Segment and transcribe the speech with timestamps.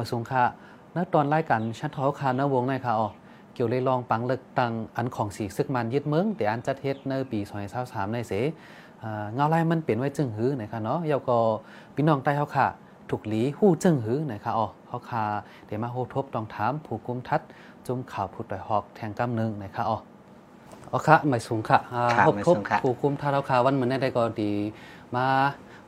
[0.00, 0.44] มาสงค่ะ
[0.96, 3.08] ณตอนรายการชัดทอคาเนวงในค่ะอ๋อ
[3.54, 7.40] เกี่ยวเลยลองปังเลิกตังอันของสีซึกมันยึดเมืองแต่อันจัดเฮ็ดในปี
[7.76, 8.32] 2023ในเส
[9.34, 11.38] เงาลายมันเปลี่ยนไว้จึงหือนะคะเนาะยาวก็
[11.94, 12.66] พี่น้องใต้เฮาค่ะ
[13.10, 15.24] ถูกหลีหู้จึงหือนะคะอ๋อเฮาค่ะ
[15.66, 17.40] เดี๋ยวมาโหทบต้องถามผู้กุมทัด
[17.86, 19.98] จุ่มข่าวผู้ต่อยหอกแทงกำนึงนะคะอ๋อ
[20.92, 21.78] อ๋อค่ะหมายสูงค่ะ
[22.26, 24.52] พบทบผู้คุมทัดเฮาค่ะวันเหมือนได้ก็ดี
[25.16, 25.26] มา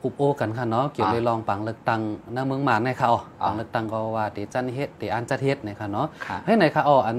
[0.04, 2.00] อุบโอกันค่ะเนาะเกี่ยวเลยลองปังเลือกตัง
[2.32, 6.06] หน้าเมืองหมานในค่ะอ๋อปังเลือกตังก็ว่าตีจันเฮ็ดตีอันจัดเฮ็ดในค่ะเนาะ
[6.46, 7.18] ให้ไหนค่ะอ๋ออัน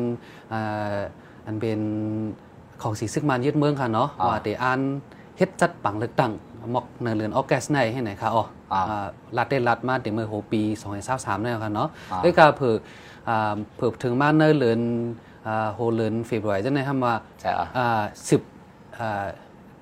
[1.45, 1.79] อันเป็น
[2.81, 4.81] ของสีซึกมันยึดเมืองค่ะเนาะว่าตีอัน
[5.37, 6.31] เฮ็ดจัดปังเลือกตัง
[6.71, 8.43] หมอกในเรือนออแกสในให้ไหนค่ะอ๋อ
[9.37, 10.61] ลัดได้ลัดมาเดี๋ยวเมื่อโหปี
[11.01, 11.89] 2023เนี่ยค่ะเนาะ
[12.23, 12.75] ด้วยการเผื่อ
[13.75, 14.81] เผื่อถึงมาในเรือน
[15.73, 17.13] โฮเรือนเฟบรุยจะไหนทำว่า
[18.29, 18.41] สิบ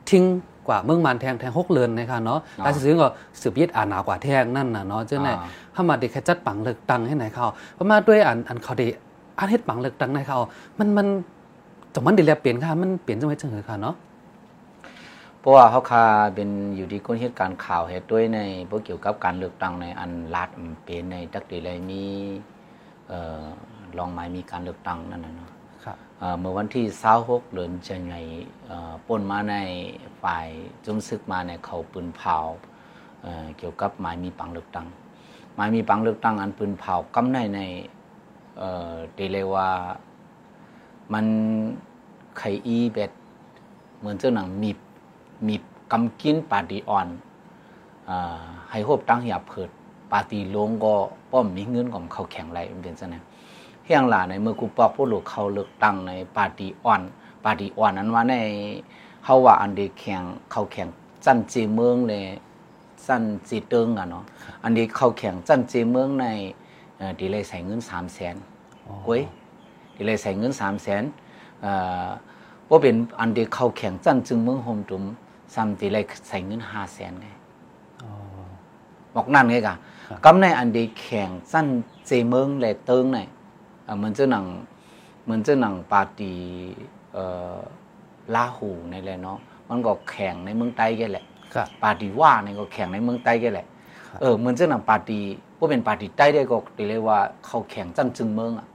[0.09, 0.23] ทิ้ง
[0.71, 3.07] กว่าเมืองมันแทงแทงหกเรือนนะคะเนาะการซื้อก็
[3.41, 5.29] สืบยึดอ่านหนากว่าแทงนั่นน่ะเนาะเจ้าไหน
[5.75, 8.87] ถ้ามาเด็กแค่จัดปังเลือกตังให้ไหนเขาเพราะมาด้วยอันอันเขาดี
[9.39, 10.39] อันเฮ็ดปังเลือกตังในเขา
[10.79, 11.07] มันมัน
[11.93, 13.95] จมันดีแล้วเปลี่ยนค่ะมันเปลี่ยนจังไว้จังเลยค่ะเนาะ
[15.39, 16.05] เพราะว่าเขาคา
[16.35, 20.49] เป็นอยู่ที่ก้นเหตุการณ์ข่าวเหตุด้วยในพวกเกี่ยวกับการเลือกตั้งในอันรัฐ
[20.83, 22.03] เป็นในตักดีเลยมี
[23.97, 25.50] ลองหมายมีการเลือกตั้งนั่นนะเนาะ
[26.39, 26.85] เมื่อวันที่
[27.19, 28.25] 26เดือนจันยาย
[29.07, 29.55] ป่นมาใน
[30.21, 30.47] ฝ่าย
[30.85, 32.37] จุมซึกมาในเขาปืนเผา
[33.57, 34.87] เกี่ยวกับหมายมีปังเลือกตั้ง
[35.55, 37.59] หมายมีปังเลือกตั้งอันปืนเผากำในใน
[39.15, 39.69] เดเลว่า
[41.13, 41.25] มัน
[42.37, 43.11] ไขอีเบ็ด
[43.97, 44.71] เหมือนเจ้าหนังมี
[45.47, 45.55] มี
[45.91, 47.07] กำกินปาดีอ่อน
[48.69, 49.69] ให้หบตั้งหยาบเผิด
[50.11, 50.93] ปาตีลงก็
[51.31, 53.23] ป้อมมีเงินของเขาแข็งไรเป็นซะนะ
[53.85, 57.01] เฮียงหลาในเมื่อกูปอกผู้หลูกเขาเลือกตั้งในปาตีอ่อน
[57.43, 58.35] ปาตีอ่อนนั้นว่าใน
[59.23, 60.21] เขาว่าอันเดแข่ง
[60.51, 60.87] เขาแข่ง
[61.25, 62.23] จันจีเมืองเลย
[63.07, 64.23] จันจีเติงอะเนาะ
[64.63, 66.25] อันนี้เขาแข่งจันจีเมืองใน
[67.19, 68.35] ดีเลยใส่เงินสามแสน
[69.05, 69.23] เว้ย
[69.95, 71.03] ดีเลยใส่เงินสามแสน
[72.69, 75.03] ว่าเป็นอันเดียเขาแข่งจันจึงเมืองโฮมจุม
[75.53, 77.27] ซ้ำตีเลยใส่เงินห้าแสนไง
[79.15, 79.75] บอกนั่นไงกะ
[80.25, 81.67] กำในอันเดียแข่งจัน
[82.07, 84.45] เจเมืองเลยเติงไงเหมือนเจ้าหนัง
[85.23, 86.33] เหมือนเจ้าหนังปาตี
[88.35, 91.25] ลาหูในแหละเนาะมันก็แข่งในเมืองใต้แกแหละ
[91.81, 93.67] ปาตีว่าในก็แข่งในเมืองใต้แกแหละ
[94.21, 95.19] เออเหมือนเจ้าหนังปาตี
[95.57, 98.67] ว่าเป็นปาตีใต้ได้ก็ตีเลยว่าเขาแข่งจันจึงเมืองอะ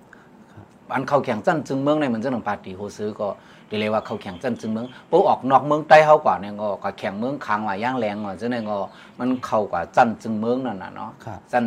[0.95, 3.29] อันเขาแข่งจันจึงเมืองในเหมือนเจ้าหนังปาตีโฮซื้อก็
[3.71, 8.77] ดีเลยว่าเขาแข่งจันจึงเมืองปุ๊ออกนอกเมืองใต้เขากว่าเนี่ยก็แข่งเมืองค้างว่าย่างแรงว่าเจ้าเนี่ยก็
[9.19, 11.11] มันเข้ากว่าจันจึงเมืองนั่นน่ะเนาะ
[11.53, 11.65] จัน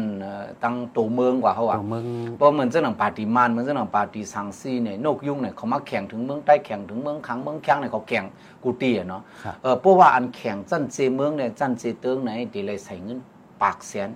[0.64, 1.78] ตั้งตัวเมืองกว่าเขาอะ
[2.38, 8.26] เพราะเหมือนเจ้าหนังปาตีมานเหมือนเจ้าหนังปาตีสังซีเนี่ยนกยุงเนี่ยเขามาแข่งถึงเมืองใต้แข่งถึงเมืองค้างเมืองแข้งเนี่ยเขาแข่ง
[8.64, 9.22] กูตีอะเนาะ
[9.64, 13.20] เออเพราะว่าอันแข่งจันเจเมืองเนี่ยจันเจเติงไหนดีเลยใส่เงิน
[13.62, 14.10] ปากแสน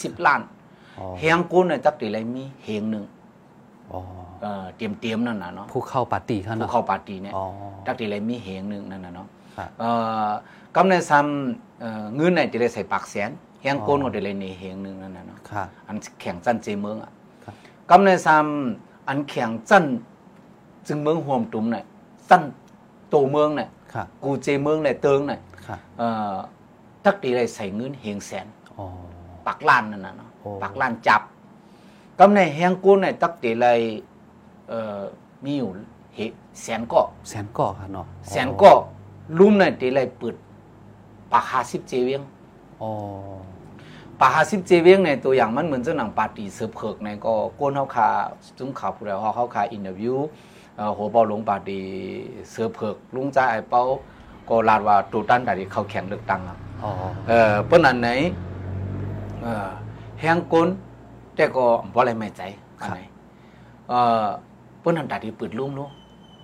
[0.00, 0.40] สิบล้าน
[1.18, 3.04] เฮียงกูเนี่ยจักดีเลยมีเฮงหนึ่ง
[4.76, 7.34] เตรียมเตรียมนั่นน่ะเนาะผู้เข้าปาร์ตี้เขาเนาะผู้เข้าปาร์ตี้เนี่ย
[7.86, 9.28] ตักทีไรมีเหงหนึ่งนั่นน่ะเนาะ
[10.76, 13.30] กำในซ้ำเงินในจะได้ใส่ปากแสน
[13.60, 15.38] เฮียงโกนก็จะเลยในเหงหนึ่งนั่นน่ะเนาะ
[15.88, 17.12] อันแข่งจันเจเมืองอะ
[17.90, 19.84] กำในซ้ำอันแข่งจัน
[20.86, 21.84] จึงเมืองห่วมตุ้มเนี่ย
[22.30, 22.42] จัน
[23.10, 23.68] โตเมืองเนี่ย
[24.24, 25.40] กูเจเมืองเนี่ยเติงเนี่ย
[27.04, 28.46] ตักทีไรใส่เงินเหงแสน
[29.46, 30.30] ปักล้านนั่นน่ะเนาะ
[30.62, 31.22] ปักล้านจับ
[32.18, 34.09] กำในแหงกูในตักตีเลยเอ่อ
[35.44, 35.70] มีอยู่
[36.14, 36.18] เฮ
[36.60, 38.70] แสนก็แสนก็ค่ะเนาะแสนก็
[39.38, 40.34] ลุ่มในตีเลยเปิด
[41.32, 42.22] ปากหาสิบเจเวียง
[42.82, 42.90] อ๋อ
[44.20, 48.08] ปากหาสิบเจเวียงในตัวอย่างมันเหมือนเจ้าหนังปาร์ตี้เสือเพิกในก็ก้นเขาคา
[48.58, 50.16] จุ้มข่าวผู้ใดเขาคาอินเตอร์วิว
[50.96, 51.82] หัวเปาลงปาร์ตี้
[52.50, 53.82] เสือเพิกลุงจ้าไอเปา
[54.48, 56.56] ก็ลาดว่าตูตันแต่ที่เขาแข่งเลือกตั้งอะ
[57.28, 58.08] เออเปิ้นอันไหน
[59.42, 59.68] เออ
[60.20, 60.68] แหงก้น
[61.34, 62.42] แต่ก็บ่อะไรไม่ใจ
[62.80, 62.98] อะไร
[63.88, 63.94] เอ
[64.24, 64.26] อ
[64.80, 65.90] เพิ่นทำตาที่ปืดลุ่มเนาะ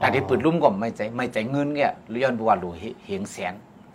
[0.02, 2.68] ตาที่ปืดลุ่มก็ไม่ใจไม่ใจเงินเนี่ยหรือย้อนว่าหลู
[3.06, 3.54] เหียงแสน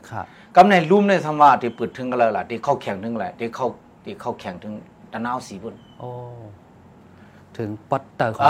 [0.09, 3.67] ครับกำในลุ่มในสมาที่ปืดถึงกันแล้วล่ะที่เข้าแข่งถึงแหละที่เข้า
[4.03, 4.73] ที่เข้าแข่งถึง
[5.13, 6.09] ตะนาวสีบุญโอ้
[7.57, 8.47] ถึงปัตตาของ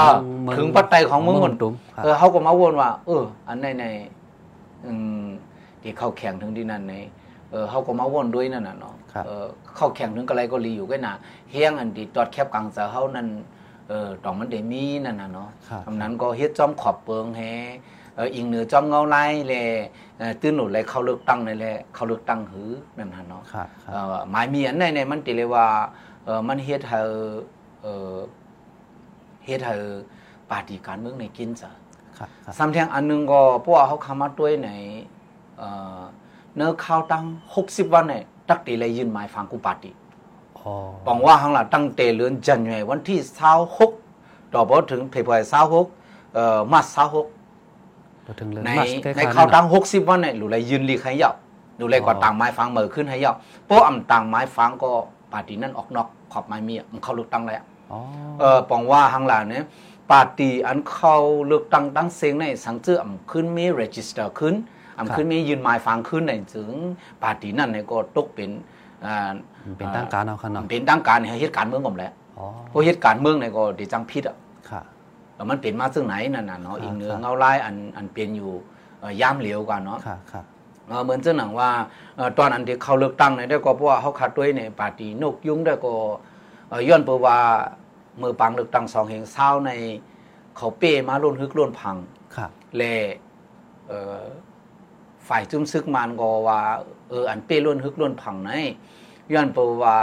[0.57, 1.55] ถึงปัตไตของเมืองคน
[2.03, 3.85] เออเขาก็มาวนว่า เออ อันในใน
[4.85, 4.91] อื
[5.23, 5.25] ม
[5.81, 6.95] ที่เข้าแข่งถึงที่นั่นใน
[7.51, 8.95] เออเขาก็มาวนด้วยนั่นน่ะเนาะ
[9.25, 9.45] เออ
[9.75, 11.13] เข้าแข่งถึงกะไรก็รีอยู่ก็น่ะ
[11.51, 13.27] เฮียงอันที่จอดแคบกลางเสาเขานั่น
[13.91, 15.49] เออตองมันเดมีนั่นน่ะเนาะ
[15.85, 17.41] คำนั้นก็เฮ็ดจอมขอบเปิงแฮ
[18.15, 19.53] เอออิงเหนือจอมเงาไล่แล
[20.41, 23.43] ตื้นหนุนเลยเขาเลือกตั้งนี่แหละเขาเลือกตั้งหือนั่นน่ะเนาะ
[23.91, 25.65] เออหมายมีอันในในมันติเลยว่า
[26.25, 26.99] เออมันเฮ็ดให้
[27.83, 28.15] เออ
[29.45, 29.75] เฮ็ดให้
[30.49, 31.71] ปาร์ตี้การเมืองในกินซะ
[32.57, 34.69] ซ้ำแทงอันนึงก็พวกเขาเข้ามาด้วยใน
[35.57, 35.63] เอ
[35.97, 36.01] อ
[36.55, 37.25] เนื้อข้าวตั้ง
[37.59, 39.93] 60วันเนี่ยตักตีเลยยืนหมายฟังกูปาร์ตี้
[40.65, 40.73] อ๋อ
[41.07, 43.19] บอกว่าหังละตั้งแต่เดือนจันยายวันที่
[43.87, 45.53] 26ต่อพอถึงเผยๆ
[45.87, 51.31] 26เอ่อมาส26เราถึงเรื่องในมัสใกล้ในๆเขานั่นตั้น่ะงหกสิบวันเนี่ยหนูเลยยืนลีกให้เหยา
[51.77, 53.33] หนูเลยก็อ๋อต่างไม้ฟังเหมือขึ้นให้เหยา
[53.65, 54.91] เพราะอ่ำต่างไม้ฟังก็
[55.31, 57.99] ปาร์ตี้นั่นออกนอกขอบไม้มีอะมันเข้าเลือกตั้งเลยอะอ๋อ
[58.39, 59.65] เออปองว่าหังหลานเนี่ย
[60.11, 61.15] ปาร์ตี้อันเข้า
[61.47, 64.55] เลือกตั้งตั้งเสียงในสังเจืออ่ำขึ้นมี register ขึ้น
[64.97, 66.69] อ่ำขึ้นมียืนไม้ฟังขึ้นในถึง
[67.23, 68.80] ปาร์ตี้นั่นเนี่ยก็ตกเป็นอ่ามัน
[69.77, 74.37] เป็นตั้งการเอาขนาดเป็นตั้งการให้เหตุการณ์เมืองผมแหละอ๋อเพราะเหตุการณ์เมืองเนี่ยก็ดีจังพิษอะ
[74.69, 74.81] ค่ะ
[75.33, 78.51] เออมันเป็นมาซึ่งไหนนั่นน่ะเนาะครับอีกเหนือครับเงาไล่อันอันเป็นอยู่
[78.99, 80.41] เอ่อย่ามเหลวกว่าเนาะค่ะค่ะ
[80.87, 81.69] เอ่อเหมือนเจ้าหนังว่า
[82.17, 85.93] เอ่อตอนอันที่เขาเลือกตั้งเนี่ยได้ก็เพราะว่าเขาขัดด้วยในปาร์ตี้นกยุงได้ก็
[86.69, 87.37] เอ่อย้อนเปว่า
[88.17, 89.71] เมื่อปังเลือกตั้งสองแห่งเศร้าใน
[90.57, 91.95] เขาเป้มาล้นฮึกล้นพัง
[92.35, 92.93] ค่ะและ
[93.87, 94.23] เอ่อ
[95.27, 96.59] ฝ่ายจุ้มซึกมันก็ว่า
[97.11, 98.51] เอออันเป้ล้นฮึกล้นพังใน
[99.33, 99.97] ย้อนเปว่า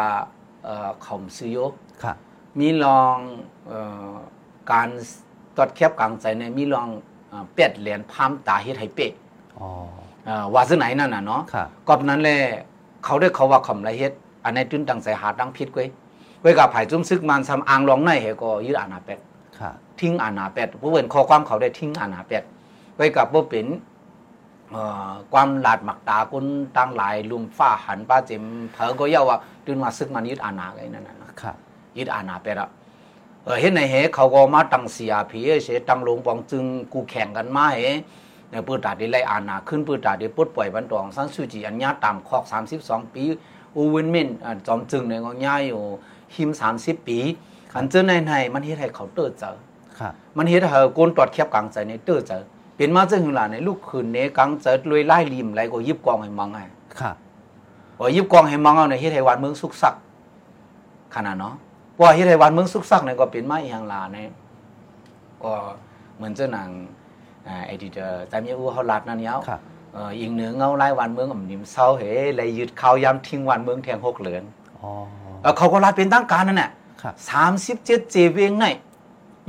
[0.64, 1.58] เอ่อเขาซื้อโย
[2.02, 2.14] ค่ะ
[2.60, 3.16] มีลอง
[3.66, 3.72] เอ
[4.12, 4.14] อ
[4.72, 4.88] การ
[5.56, 6.88] ตอดแคบกลางใจเนี่ยมีลอง
[7.28, 9.12] เอ่อเป็ดเหรียญพามตาเฮ็ดให้เป๊ะ
[9.58, 9.69] อ๋อ
[10.26, 12.38] เอ่อว่าซะไหนนั่นน่ะเนาะค่ะก็นั้นแหละ
[13.05, 14.12] เขาได้เขาว่าคำไรเฮ็ด
[14.44, 15.84] อันในตื้นตังใส่หาดังพิษไว้
[16.43, 19.19] ไว้กับไผ่จุ้มซึกมันซ้ำอ่างรองในเหก็ยึดอานาเป็ด
[19.60, 19.70] ค่ะ
[20.00, 22.43] ทิ้งอานาเป็ดผู้เป็นข้อความเขาได้ทิ้งอานาเป็ด
[22.96, 23.97] ไว้กับบ่เป็นเอ่อ
[25.32, 28.43] ความหลาดหมักตากุนตั้งหลายลุมฟ้าหันป้าเจม
[28.73, 31.53] เผอก็เยาว่าตื้นมาซึกมันยึดอานาไงนั่นน่ะเนาะค่ะ
[31.99, 32.70] ยึดอาณาเป็ดอะ
[33.44, 37.81] เออเห็นในเหเขาก็มาตั้งเสียผีเสตั้งลงปองจึงกูแข่งกันมาเห
[38.50, 42.44] เนี่ยปืนตาดีไล่อาณาขึ้นปืนตาดีปลดปล่อยบันตองสันสุจีอัญญาตามคอก
[42.81, 43.25] 32ปี
[43.76, 45.82] อูวินมินอ่าจอมจึงเนี่ยก็ย้ายอยู่
[46.35, 47.19] หิม30ปี
[47.76, 49.50] อันเจอในในมันเฮ็ดให้เขาเติร์เจอ
[49.99, 52.43] ค่ะมันเฮ็ดให้โกนตอดแคบกลางใจในเติร์เจอ
[52.78, 56.58] เป็นมาจังหลาในลูกคืนเนกลางเจอรวยไล่ริมไหลก็ยิบกองให้มังไง
[57.00, 57.12] ค่ะ
[58.00, 60.02] ว่ายิบกองให้มังเอาในเฮ็ดให้วันเมืองสุขสักดิ์
[61.14, 61.54] ขนาดเนาะ
[61.92, 64.30] เพราะว่าเฮ็ดให้วันเมืองสุขสักดิ์เนี่ยก็เป็นมาอีหยังลาเนี่ย
[65.42, 65.52] ก็
[66.16, 66.69] เหมือนเจ้าหนัง
[67.46, 69.58] อ่าไอ้ที่จะจำยังอู้เขาลัดนั่นเนี้ยค่ะ
[69.94, 72.02] เอ่ออีกเหนือเงาไล่วันเมืองอ่ำนิมเศร้าเห
[72.36, 74.42] เลยยึดเขายำทิ้งวันเมืองแทงหกเหลือน
[74.78, 74.90] อ๋อ
[75.42, 76.70] เอ่อเขาก็ลัดเป็นตั้งการนั่นแหละ
[77.02, 78.64] ค่ะสามสิบเจ็ดเจเวียงใน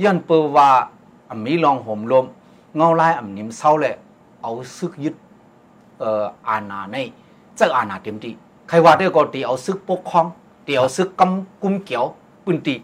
[0.02, 0.68] ย้อนเปอว่า
[1.28, 2.26] อ่ำมีลองห่มลม
[2.76, 3.94] เงาไล่อ่ำนิมเศร้าเลย
[4.42, 5.14] เอาซึกยึด
[6.00, 6.96] เอ่ออาณาใน
[7.56, 8.34] เจ้าอาณาเต็มที่
[8.68, 10.26] ใครว่าได้ก็ตีเอาซึกปกครอง
[10.66, 12.04] ตีเอาซึกกำกุมเกี่ยว
[12.44, 12.74] ปืนตี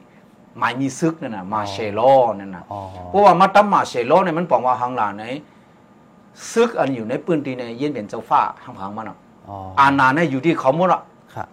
[0.58, 2.00] หมายมีซึกนั่นน่ะมาเชโล
[2.40, 5.24] นั่นน่ะอ๋อเพราะว่ามาตั้มมาเชโลเนี่ยมันบอกว่าหังหลานใน
[6.52, 9.16] ซึกอันอยู่ในปืนตีเนี่ยยินเป็นเจ้าฟ้าหังพังมันอะ
[9.48, 11.02] อ๋ออาณาเนี่ยอยู่ที่เขาหมดอะ
[11.34, 11.44] ค่ะ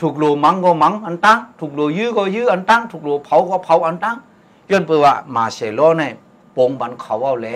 [0.00, 4.16] ถูกโลมังก็มังอันตั้งถูกโลยื้อก็ยื้ออันตั้งถูกโลเผาก็เผาอันตั้ง
[4.70, 6.12] ย้อนเปว่ามาเชโลเนี่ย
[6.56, 7.48] ปงบันเขาเอาแล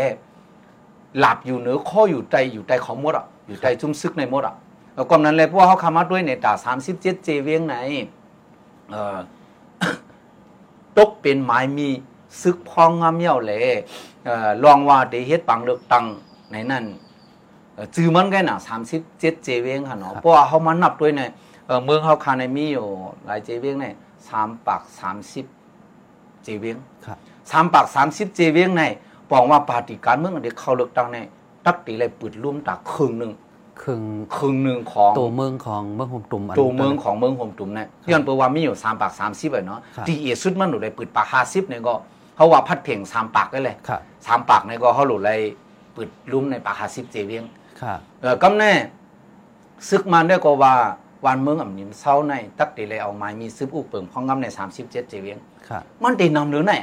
[1.19, 4.55] หลับอยู่เหนือข้ออยู่ใต้อยู่ใต้เขาหมดอะอยู่ใต้จุ้มซึกในหมดอะ
[4.95, 7.77] แล้วก็นั้นเลยเพราะว่าเขาคำมาด้วยในตาสามสิบเจ็ดเจเวียงไหน
[8.91, 9.19] เอ่อ
[10.99, 11.89] ตกเป็นหมายมี
[12.43, 13.59] ซึกพองงามเหี่ยวเลย
[14.25, 16.05] เอ่อลองว่าได้เฮ็ดปังเลือกตั้ง
[16.53, 16.85] ในนั้น
[17.75, 18.59] เอ่อจือมันแค่น่ะ
[19.01, 21.31] 37เจเวงค่ะเนาะเพราะว่าเฮามานับด้วยเนี่ย
[21.67, 22.87] เอ่อเมืองเฮาคาในมีอยู่
[23.25, 23.95] หลายเจเวงเนี่ย
[24.31, 24.83] 3ปาก
[25.63, 28.83] 30เจเวงค่ะ3ปาก30เจเวงใน
[29.33, 31.27] บอกว่าปาฏิการเมืองอันเด็กเข้าเลือกตั้งเนี่ย
[31.67, 33.33] ตักตีเลยปืดลุ่มตาครึ่งหนึง
[33.83, 34.03] ครึ่ง
[34.37, 41.95] ครึ่งหนึงของตัวเมืองของเมืองหุมตุ่มนตัวเมืองของเมืองห่มตุ่มเนี่ยย้อนเปว่ามีอยู่3ปาก30อะเนาะครับที่เอสุดมันอยู่ได้ปืดปาก50เนี่ยก็
[42.37, 45.41] เขาว่าพัดเพ่ง3ปากได้เลยค่ะสามปากในก็เขาหลุดเลย
[45.95, 47.45] ปิดลุ่มในปากหาสิบเจเวียง
[47.81, 48.73] ค่ะเออกำแน่
[49.89, 50.75] ซึกมันได้ก็ว่า
[51.27, 55.39] วันเมืองอ่ำนิมเศร้าในตักตีเลยเอาไม้มีซึบอุกเปิงพ้องกำในสามสิบเจ็ดเจเวียง
[55.69, 56.81] ค่ะมันตีนำหรือไงค่ะ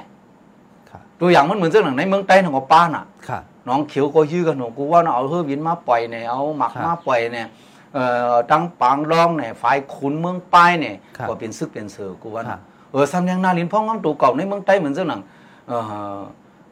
[1.22, 7.48] ตัวอย่างมันเหมือนเจ้าหนังในเมืองใต้ของป้าน่ะค่ะน้องเขียวก็ยื้อกันหนูกูว่าเนาะเอาเฮือวินมาปล่อยเนี่ยเอาหมักครับมาปล่อยเนี่ย
[7.94, 15.22] เอ่อตั้งปางร้องเนี่ยฝ่ายขุนเมืองป้ายเนี่ยครับก็เป็นซึกเป็นเสือกูว่าครัน่ะบ เออซ้ำยังนาลินพ้องกำตัวเก่าในเมืองใต้เหมือนเจ้าหนัง
[15.68, 15.78] เอ่
[16.18, 16.20] อ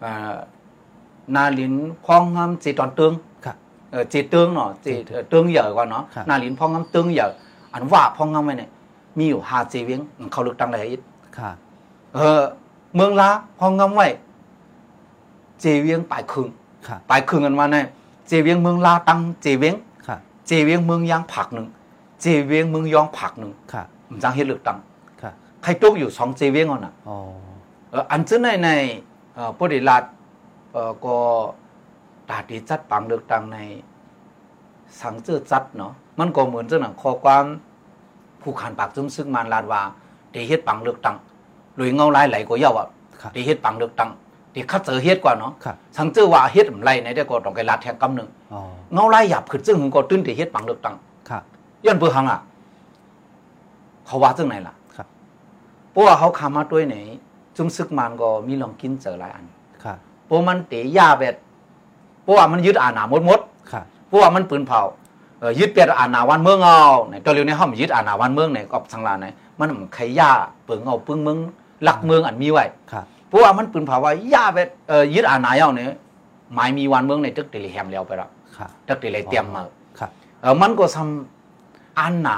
[0.01, 0.33] เอ่อ
[1.36, 1.74] นาลิน
[2.05, 3.13] พ้องกำจีตอนเตือง
[3.45, 3.53] ค่ะ
[3.91, 7.31] เออจีเตืองเนาะจีเอ่อเตืองเหยอะก่อนเนาะครับ นาลินพ้องกำเตืองเหยอะ
[7.74, 8.69] อันว่าพ้องกำไว้เนี่ย
[9.17, 11.01] มีอยู่ห้าจีเวียงเขาเลือกตั้งอะไรอีก
[11.38, 11.51] ค่ะ
[12.15, 12.41] เออ
[12.95, 13.29] เมืองลา
[13.60, 14.07] พ้องกำไว้
[15.62, 16.48] เจเวียงปลายครึ่ง
[16.88, 17.86] ค่ะปลายครึ่งกันมาเนี่ย
[18.27, 19.75] เจเวียงเมืองลาตั้งเจเวียง
[20.08, 21.68] ค่ะเจเวียงเมืองยางผักหนึ่ง
[22.22, 24.77] เจเวียงเมืองยองผักหนึ่งค่ะมันจังเฮ็ดเลือกตั้ง
[25.22, 25.32] ค่ะ
[25.63, 27.18] ใครตกอยู่สองเจเวียงอะน่ะอ๋อ
[27.91, 28.70] เอออันซึ่งในใน
[29.36, 30.03] เอ่อปฏิรัฐ
[30.72, 31.15] เอ่อก็
[32.30, 33.58] ตาดีจัดปังเลือกตั้งใน
[35.01, 37.46] สังเจอจัดเนาะมันก็เหมือนเจ้าหนังข้อความ
[38.41, 39.82] ผู้ขันปากซึมซึ่งมันลาดว่า
[40.32, 41.15] ได้เฮ็ดปังเลือกตั้ง
[41.75, 42.86] หรือเงาลายไหลก็เยาว่า
[43.22, 44.10] ค่ะได้เฮ็ดปังเลือกตั้ง
[44.53, 48.62] ที่คัดเจอเฮ็ดกว่าเนาะค่ะสังเจอว่าเฮ็ดอำไรในได้ก็ต้องไปลาดแทงกำหนึ่งอ๋อ
[48.93, 50.96] เงาลายหยับขึ้นซึ่งหึงก็ตื้นที่เฮ็ดปังเลือกตั้ง
[51.29, 51.39] ค่ะ
[51.86, 52.39] ย้อนเพื่อหังอะ
[54.05, 55.08] เขาว่าซึ่งไหนล่ะครับ
[55.91, 56.96] เพราะว่าเขาขามาด้วยไหน
[57.55, 59.46] จุ่มซึกมันก็มีลองกินเจอหลายอัน
[59.84, 61.36] ค่ะเพราะมันเตะยาแบบ
[62.24, 63.39] เพราะว่ามันยึดอาณาหมดหมด
[63.72, 64.81] ค่ะเพราะว่ามันปืนเผา
[65.39, 66.79] เออยึดเป็ดอาณาวันเมืองเอา
[67.12, 69.25] ในตัวเร็วในห้องยึดอาณาวันเมืองในกอบสังลาใน
[69.60, 70.29] มันไขยา
[70.65, 71.38] เปิงเอาปึ้งเมือง
[71.84, 75.88] หลักเมืองอันมีไว้ค่ะ เพราะว่ามันปืนเผาว่ายาแบบเออยึดอาณาเอาเนี่ย
[76.54, 79.64] หมายมีวันเมืองในตึกเตลีแฮมแล้วไปแล้วค่ะตึกเตลีเตรียมมา
[80.00, 80.08] ค่ะ
[80.42, 82.38] เออมันก็ทำอันนา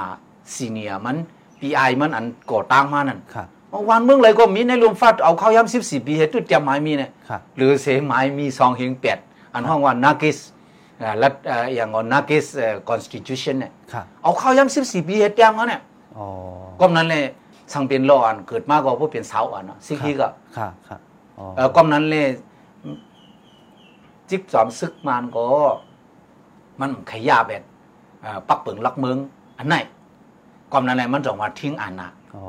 [0.55, 1.15] ซีเนียมัน
[1.59, 3.45] ปีไอมันอันก่อตั้งมานั่นค่ะ
[3.89, 9.17] วันเมืองเลยก็มีในรวมฟัดเอาเข้าย้ำสิบสี่ปีเหตุเตรียมหมายมีเนี่ยค่ะหรือเสหมายมีซองเฮงเป็ด
[9.53, 10.37] อันห้องว่านากิส
[11.21, 11.33] รัฐ
[11.75, 12.45] อย่างว่านากิส
[12.87, 15.81] คอนสติทูชันเนี่ยค่ะเอาเข้าย้ำสิบสี่ปีเหตุเตรียมเขาเนี่ย
[16.17, 16.25] อ๋อ
[16.79, 17.23] ก้มนั้นเลย
[17.73, 20.97] สังเป็นรออันเกิดมาก็ผู้เป็นสาวอันเนาะซิกฮีก็ค่ะค่ะ
[21.37, 22.27] อ๋อเออก้มนั้นเลย
[24.29, 25.45] จิกจอมซึกมันก็
[26.79, 27.63] มันขยาแบบ
[28.21, 29.17] เอ่อปักเปิงลักเมือง
[29.57, 29.75] อันไหน
[30.71, 32.43] ก้มนั้นเลยมันจองว่าทิ้งอันนะอ๋อ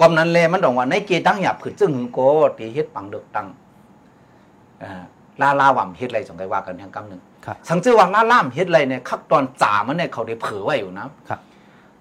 [0.00, 2.18] ก้มนั้นเลยมันจองว่าในเกตั้งหยาบคือจึงหึงโก
[2.58, 3.46] ตีเฮ็ดปังเดือกตัง
[4.80, 5.02] เอ่อ
[5.40, 11.38] ลาลาว่ำเฮ็ดอะไรสงไกว่ากันทางกำหนึ่งค่ะสังเจอว่าลาล่ามเฮ็ดอะไรเนี่ยคักตอนจ่ามันเนี่ยเขาได้เผอไว้อยู่นะค่ะ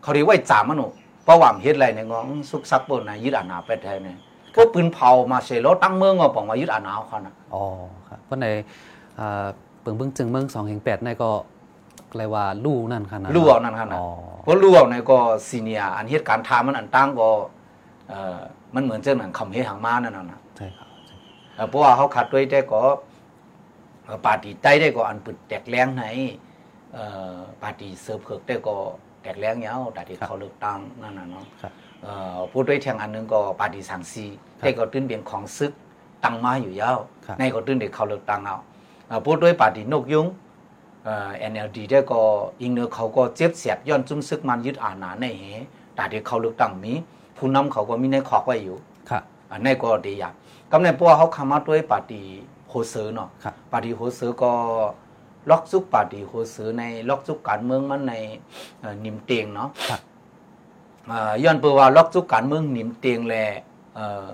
[0.01, 0.88] เขาได้ไว้จ่ามันหนู
[1.32, 4.18] เพราะว่ามันเฮ็ดอะไรเนี่ยงองสุกซักบนนะยึดอาณาไปแทนเนี่ย
[4.56, 7.64] พวกปืนเผามาเสรตั้งเมืองก็บอกว่ายึดอาณาเขานะอ๋อ
[8.08, 8.48] ครับเพราะใน
[9.20, 9.46] อ่า
[9.82, 11.30] เปิงเบิ่งจึงเมืองสองแห่งแปดในก็
[12.18, 14.06] เรียกว่าลู่นั่นค่ะนะรู้เอานั่นครับนะอ๋อ
[14.44, 17.30] เพราะรู้เอาเนี่ยก็ซีเนียอันเหตุการณ์ทามันอันตั้งก็
[18.10, 18.40] เอ่อ
[18.76, 21.16] มันเหมือนเจ้าหนังคำเฮ็ดหางมานั่นน่ะนะใช่ครับใช่
[21.56, 22.82] เอ่อเพราะว่าเขาขัดด้วยแต่ก็
[24.06, 26.06] เอ่อปาร์ตี้ใต้ได้ก็อันปึดแตกแรงไหน
[26.94, 28.78] เอ่อปาร์ตี้เสิร์ฟเพิกได้ก็
[29.22, 31.72] แตกแรงยาวแต่ที่เขาเลือกตั้งนั่นน่ะเนาะครับ
[32.04, 34.25] เอ่อพูดด้วยแทงอันหนึงก็ปาร์ตี้สังซี
[34.60, 35.72] ครับได้ก็ตื้นเป็นของซึก
[36.24, 38.58] ตั้งมาอยู่ยาวครับในก็ตื้นเด็กเขาเลือกตั้งเอา
[39.08, 40.28] เอ่อพูดด้วยปาร์ตี้นกยุง
[41.06, 42.22] เอ่อ NLD ได้ก็
[42.62, 45.44] อิงเนอเขาก็เจ็บเสียดย้อนจุ้มซึกมันยึดอาณาในเห
[45.96, 46.94] แต่ที่เขาเลือกตั้งมี
[47.38, 48.78] ผู้นำเขาก็มีในขอกไว้อยู่
[49.10, 49.20] ค่ะ
[49.51, 50.34] อันนี้ก็ดีอย่าง
[50.72, 52.25] กำเนิดพวกเขาคำมาด้วยปาร์ตี้
[52.70, 54.51] โฮเซอร์เนาะครับปาร์ตี้โฮเซอร์ก็
[55.50, 58.13] ล็อกซุกปาร์ตี้โฮเซอร์ในล็อกซุกการเมืองมันใน
[58.79, 60.01] เอ่อนิมเตียงเนาะครับ
[61.07, 63.36] เอ่อย้อนเปว่าล็อกซุกการเมืองนิมเตียงแล
[63.95, 64.27] เอ่อ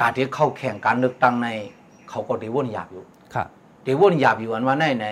[0.00, 1.48] ตาที่เข้าแข่งการเลือกตั้งใน
[2.10, 3.04] เขาก็ได้วนหยาบอยู่
[3.34, 3.44] ค่ะ
[3.84, 5.06] ได้วนหยาบอยู่อันว่าในไหน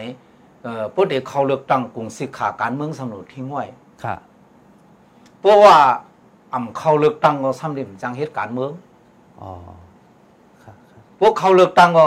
[0.62, 3.64] เอ่อพวกเด็กเขาเลือกตั้งกรุงสิขาการเมืองสนุนทิ้งไว้
[4.04, 4.16] ค่ะ
[5.40, 5.76] เพราะว่า
[6.52, 8.70] อ่ำเขาเลือกตั้งก็ซ้ำเดิมจังเหตุการเมือง
[9.40, 9.50] อ๋อ
[10.62, 12.06] ค่ะค่ะพวกเขาเลือกตั้งก็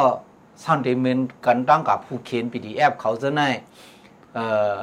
[0.64, 3.42] สันติเมนกันตั้งกับผู้เขียนปีดีแอปเขาจะใน
[4.34, 4.46] เอ่
[4.80, 4.82] อ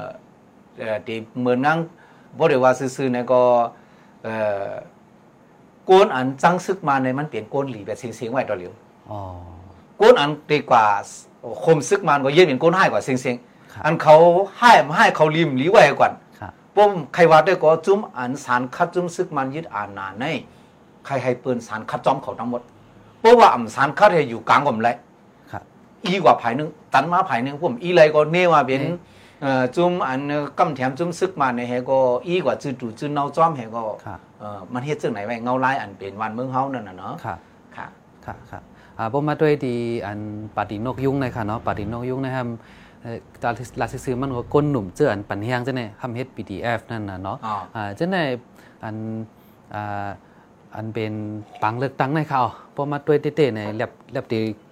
[0.79, 1.79] เอ่อที่เหมือนนั่ง
[2.39, 3.43] บ่ได้ว่าซื่อๆเนี่ยก็
[4.25, 4.35] เอ่
[4.69, 4.71] อ
[5.87, 8.73] โกนอันจังซึกมาในยมันเปลี่ยนโกนหลีแบบเสียงๆไว้ต่อเหลียว
[9.11, 9.21] อ๋อ
[9.99, 10.85] โกนอันดีกว่า
[11.65, 13.37] คมซึกมันก็เย็นเป็นโกนให้กว่าเสียง
[13.73, 14.17] ครับๆอันเขา
[14.59, 20.25] ให้มาให้เขาริมหลีไว้ก่อนค่ะผมใครว่าได้ก็จุ้มอันสารคัดจุ้มซึกมันยึดอาณาใน
[21.07, 22.63] ใครให้ปืนสารคัดจอมเขาทั้งหมด
[23.21, 24.97] เพราะว่าอำสารคัดให้อยู่กลางกลมไรครับ
[26.07, 28.93] อีกว่าภายหนึ่งตันมาภายหนึ่งผมอีไรก็เนว่าเป็นนี่
[29.43, 30.21] เอ่อจุ่มอัน
[30.59, 37.35] กำแถมจุ่มซึกมาในเฮก็อีกว่าจืดดูจืดเนาจอมเฮก็ค่ะเอ่อมันเฮ็ดจังไหนไว้เงาลายอันเป็นวันเมืองเฮานั่นน่ะเนาะค่ะ
[37.77, 37.87] ค่ะ
[38.27, 38.61] ค่ะค่ะ
[38.99, 39.75] อ่าผมมาด้วยดี
[40.07, 40.19] อัน
[40.57, 42.47] ปาตินกยุงเลยค่ะเนาะปาตินกยุงนะครับ
[43.03, 48.27] เอ่อตาลาซิซื้อมันก็ก้นหนุ่มเจืออันปันเฮียงจ้ะเนี่ยทำเฮ็ด PDF นั่นน่ะเนาะอ๋ออ่าจ้ะเนี่ย
[48.85, 48.97] อัน
[49.75, 50.09] อ่า
[50.77, 51.13] อันเป็น
[51.63, 52.43] ปังเลือกตั้งในเขา
[52.75, 54.64] พอมาด้วยเต้ๆเนี่ยแลบแลบตีปา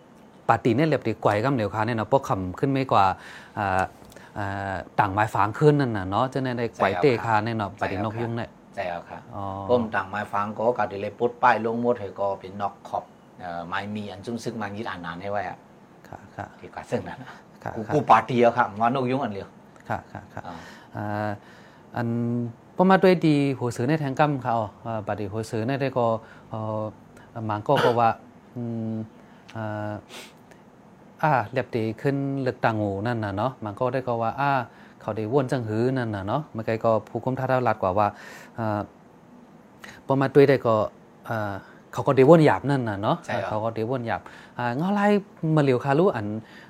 [0.65, 3.05] ติเนี่ยแลบตีไกวกำเหลวค่ะเนี่ยเนาะพวกคำขึ้นไม่กว่า
[3.59, 3.83] อ่า
[4.39, 13.05] อ่าต่างหมายฝางขึ้นนั่นน่ะเนาะจ้ะเนี่ยได้ไกวเตะคาเนี่ยเนาะปาตินกยุงเนี่ยใช่แล้วค่ะอ๋อผมต่างไม้ฟังก็กะได้เลยปลดป้ายลงหมดให้ก็เป็นนอกขอบ
[13.41, 15.59] เอ่อไม้มีอันจุ่มซึกมันยึดอาณาให้ไว้อะ
[16.09, 17.31] ค่ะค่ะที่กะซึ่งนั้นน่ะ
[17.65, 19.49] ค่ะกูค่ะกูปาร์ตี้อะครับว่านกยุงอันเดียว
[19.89, 20.57] ค่ะค่ะค่ะอ่า
[20.97, 21.31] อ่า
[21.97, 22.09] อัน
[22.77, 24.57] พอมาด้วยดีหัวสือในแทงกัมเขา
[24.87, 26.07] อ่าบัดดีหัวสือในได้ก็
[26.51, 26.83] เอ่อ
[27.47, 28.11] หมางก็ก็ว่า
[31.25, 34.51] อืมอ่าอ่าเรียบดีขึ้นเลือกตั้งหูนั่นน่ะเนาะหมางก็ได้ก็ว่าอ่า
[35.01, 38.09] เขาได้ว่นจังหือนั่นน่ะเนาะมันไกก็ผู้คุมท่าเท่ารัดกว่าว่า
[38.59, 38.81] อ่า
[40.07, 40.75] พอมาด้วยได้ก็
[41.29, 41.53] อ่า
[41.93, 44.21] เขาก็ได้ว่นหยาบนั่นน่ะเนาะใช่ครับเขาก็ได้ว่นหยาบ
[44.59, 45.07] อ่าเงาไล่
[45.57, 46.27] มาเหลียวคารู้อัน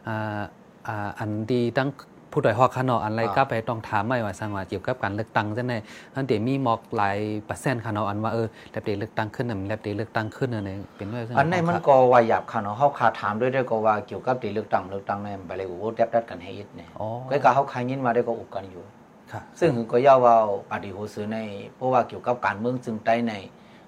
[0.06, 0.40] อ่า
[0.86, 1.88] อ่าอันดีตั้ง
[2.32, 5.78] ผู้ดอยฮอกคานออันไรอ่าก็ไปต้องถามไม่ว่าสังว่าเกี่ยวกับการเลือกตั้งจังได๋
[6.14, 18.84] อันเดี๋ยวมีมอกหลายเปอร์เซ็นต์คานออันว่าเออแลบเดเลือกตั้งขึ้นน่ะมันแลบเดเลือกตั้งขึ้นน่ะเนี่ยเป็นด้วยซึ่งอันนี้มันของก็ว่าหยาบค่ะเนาะเฮาคาถามด้วยได้ก็ว่าเกี่ยวกับตีเลือกตั้งเลือกตั้งเนี่ยไปเลยโอ้โหแทบดัดกันให้ยิดเนี่ยอ๋อก็ก็เฮาคายยินมาได้ก็อุกกันอยู่
[19.32, 20.36] ค่ะซึ่งก็ย่าว่า
[20.70, 21.38] ปฏิโหซื้อใน
[21.76, 23.32] เพราะว่าเกี่ยวกับการเมืองจึงใต้ใน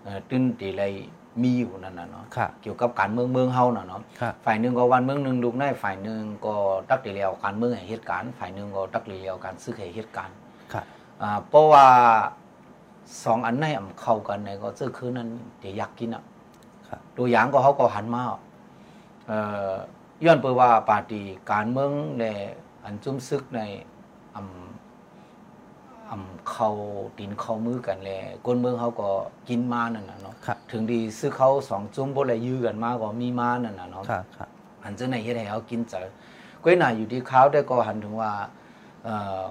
[0.03, 0.83] เอ่อตื้นตีไร
[1.43, 6.55] มีอยู่นั่นน่ะเนาะค่ะเกี่ยวกับการเมืองเมืองเฮาน่ะเนาะค่ะฝ่ายหนึ่งก็วันเมืองหนึ่งลูกในฝ่ายหนึ่งก็
[6.89, 10.37] ตักตีเลียวการเมืองให้เหตุการณ์ฝ่ายหนึ่งก็ตักตีเลียวการซื้อให้เหตุการณ์
[10.73, 10.83] ค่ะ
[11.23, 11.87] อ่าเพราะว่า
[13.25, 15.29] สองอันไหนอ่ำเข้ากันในก็เจ้าคือนั้น
[15.61, 16.25] เดี๋ยวอยากกินอะ
[16.89, 18.23] ครับตัวอย่างก็เขาก็หันมา
[19.27, 19.39] เอ่
[19.69, 19.73] อ
[20.25, 22.25] ย้อนไปว่าปาร์ตี้การเมืองใน
[22.85, 23.61] อันจุ้มซึกใน
[26.11, 26.71] อำอำเข้า
[27.19, 28.11] ตีนเข้ามือกันแล
[28.47, 29.09] คนเมืองเขาก็
[29.49, 34.49] กินมานั่นน่ะเนาะครับถึงดีซื้อเขาสองจุ้มบ่เลยยื้อกันมาก็มีมานั่นน่ะเนาะครับครับ
[34.83, 36.07] อันเจ้าไหนเฮ็ดให้เขากินเจอ
[36.63, 38.31] ก้อยหน่าอยู่ที่เขาได้ก็หันถึงว่า
[39.05, 39.47] เอ่อ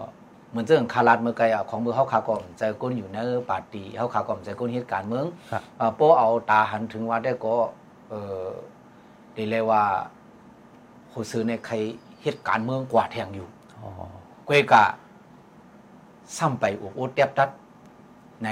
[0.50, 3.18] เหมือนเจ้าคารัดเมื่อไกลอะของเมืองเขาขาก่อมใจก้นอยู่ใน
[3.50, 7.56] ปาร์ตี้เขาขาก่อมใจก้นเหตุการณ์เมืองครับเอ่อโป้เอาตาหันถึงว่าได้ก็
[8.10, 8.48] เออ
[9.34, 9.84] ได้เลยว่า
[11.12, 11.76] ผู้ซื้อในใคร
[12.24, 13.48] เหตุการณ์เมืองกว่าแทงอยู่
[13.82, 13.90] อ๋อ
[14.48, 14.86] ก้อยกะ
[16.38, 17.50] ซ้ำไปอุกอุดเตียบตัด
[18.46, 18.50] ใน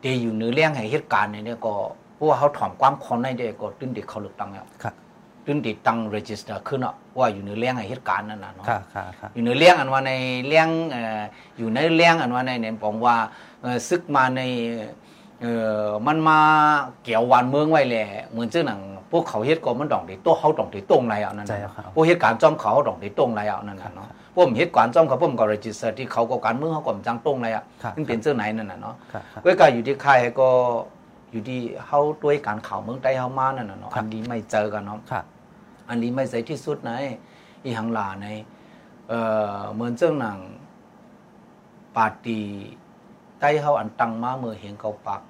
[0.00, 1.74] เดอยู่เนื้อเลี้ยงให้เหตุการณ์เนี่ยก็
[2.14, 4.94] เพราะว่าเขาถ่อมความคนในเด็กก็ตึ้นเด็กเขาเลือกตั้งแล้วครับ
[5.46, 10.12] ตึ้นติดตั้งเรจิสเตอร์ขึ้นอะว่าอยู่ในเลี้ยงให้เหตุการณ์นั่นน่ะเนาะครับครับครับอยู่ในเลี้ยงอันว่าใน
[10.46, 11.22] เลี้ยงเอ่อ
[11.58, 13.16] อยู่ในเลี้ยงอันว่าในเนี่ยบอกว่า
[13.62, 14.42] เอ่อซึกมาใน
[15.40, 16.38] เอ่อมันมา
[17.02, 18.80] เกี่ยววันเมืองไว้แหละเหมือนเจ้าหนัง
[19.12, 30.48] พวกเขาเฮ็ดก็มันดองที่โตเขาดองที่ตรงไรอะนั่นใช่น่ะครับพวกเหตุการณ์จอมเขาดองที่ตรงไรอะนั่นน่ะเนาะพวกผมเหตุการณ์จอมเขาพวกผมก็เรจิสเตอร์ที่เขาก็การเมืองเขาก็จังตรงไรอะครับซึ่งเป็นเจ้าไหนนั่นน่ะเนาะครับครับเว้ยก็อยู่ที่ค่ายก็
[31.30, 35.24] อยู่ที่เฮาด้วยการข่าวเมืองใต้เฮามานั่นน่ะเนาะครับอันนี้ไม่เจอกันเนาะครับ
[35.88, 36.92] อันนี้ไม่ใส่ที่สุดใน
[37.64, 38.26] อีหังหลาใน
[39.08, 39.20] เอ่
[39.58, 40.38] อเหมือนเจ้าหนัง
[41.96, 42.44] ปาร์ตี้
[43.40, 45.20] ใต้เฮาอันตังมาเมื่อเห็นเกาปัก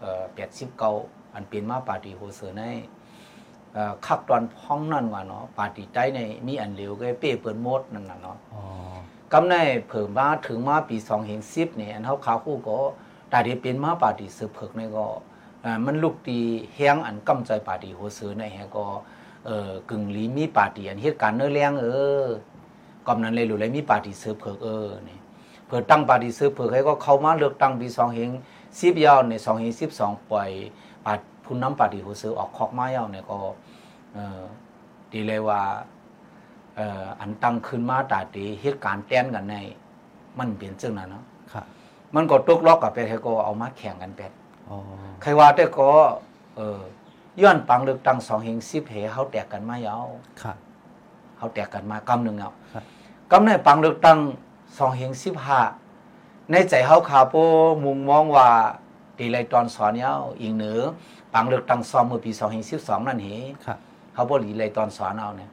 [0.00, 0.92] เอ่อแปดสิบเกา
[1.34, 2.62] อันเป็นมาปาร์ตี้โฮเซอร์ใน
[3.78, 8.62] เอ่อคักตอนพ้องนั่นว่าเนาะปาร์ตี้ใต้ในมีอันเหลวก็เป้เปิดหมดนั่นน่ะเนาะอ๋อ
[9.32, 9.54] กำใน
[9.88, 12.78] เพิ่มมาถึงมาปี2เห็น10เนี่ยอันเฮาขาวคู่ก็
[13.32, 15.06] ตาที่เป็นมาปาร์ตี้สืบเพิกในก็
[15.64, 16.38] อ่ามันลูกตี
[16.74, 18.86] แฮงอันกำใจปาร์ตี้โฮเซอร์ในแฮก็
[19.46, 21.86] เอ่อกึ่งหลีมีปาร์ตี้อันเหตุการณ์เนื้อเลี้ยงเอ
[22.24, 22.26] อ
[23.06, 25.18] กำนั้นเลยหรือเลยมีปาร์ตี้สืบเพิกเออนี่
[25.66, 28.30] เพื่อตั้งปาร์ตี้สืบเพิกให้ก็เข้ามาเลือกตั้งปี2เห็น
[28.66, 30.50] 10ยาวใน2เห็น12ปล่อย
[31.06, 33.52] ปาร์ผู้นำปาร์ตี้โฮเซอร์ออกคอกมายาวเนี่ยก็เอ่อ
[35.12, 35.62] ดีเลยว่า
[36.76, 39.56] เอ่ออันตั้งขึ้นมาตาตีเหตุการณ์แต้นกันใน
[40.38, 41.64] มันเป็นจังนั้นเนาะครับ
[42.14, 44.32] มันก็ตกล็อกกับไปให้ก็เอามาแข่งกันแปด
[44.68, 44.76] อ๋อ
[45.22, 45.88] ใครว่าแต่ก็
[46.56, 46.80] เออ
[47.40, 50.08] ย้อนปังเลือกตั้งสองเฮงสิบเหเฮาแตกกันมายาว
[50.42, 50.56] ครับ
[51.38, 52.84] เฮาแตกกันมากำหนึ่งเอาครับ
[53.30, 54.18] กำในปังเลือกตั้ง
[54.78, 55.60] สองเฮงสิบห้า
[56.50, 57.34] ในใจเฮาขาโป
[57.84, 58.48] มุงมองว่า
[59.18, 60.80] ตีไรตอนสอนยาวอีกเหนือ
[61.34, 63.28] ปังเลือกตั้งซอมเมื่อปีสองเฮงสิบสองนั่นเห
[63.66, 63.78] ครับ
[64.18, 65.50] เขาบ่หลีเลยตอนสอนเอาเนี่ย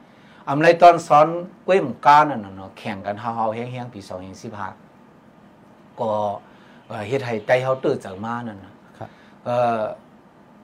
[0.48, 1.26] อำไรตอนสอน
[1.66, 4.00] กล้วยหมกานั่นน่ะเนาะแข่งกันเฮาๆแห้งๆปี
[5.20, 6.10] 2015ก็
[6.86, 9.08] เอ่อเฮ็ดให้ใจเฮาตื้อจากมานั่นน่ะครับ
[9.44, 9.82] เอ่อ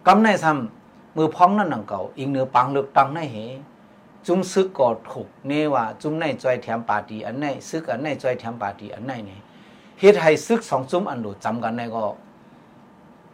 [0.06, 3.36] กำในซ้ำมือพ้องนั่นนังเก่าอีกเหนือปังเลือกตั้งในเห
[4.26, 9.38] จุ้มซึกก็ถูกนี่ว่าจุ้มในจอยแถมปาร์ตี้อันไหนซึกอันไหนจอยแถมปาร์ตี้อันไหนนี่
[10.00, 12.02] เฮ็ดให้ซึกสองจุ้มอันโดจำกันได้ก็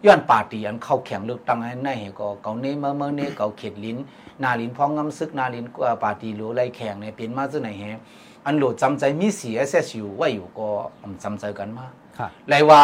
[0.05, 3.99] ย้อนปาร์ตี้อันเข้าแข่งเลือกตั้งให้ในเหก็เกาเนเมื่อเมื่อเนเกาเขตลิ้น
[4.43, 8.01] นาลินพ้องงำซึกนาลินกว่าปาร์ตี้หรือไรแข่งเนี่ยเป็นมาจากไหนแฮะ
[8.47, 10.69] อันโหลดจำใจมีเสียเสอยู่ไว้อยู่ก็
[11.03, 11.87] อำจำใจกันมา
[12.19, 12.83] ครับเลยว่า